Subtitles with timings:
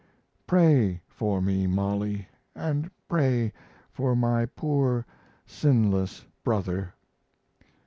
[0.47, 3.53] Pray for me, Mollie, and pray
[3.91, 5.05] for my poor
[5.45, 6.95] sinless brother.